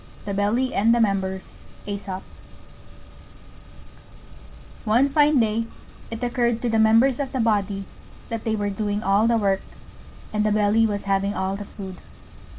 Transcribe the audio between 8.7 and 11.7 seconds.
doing all the work and the Belly was having all the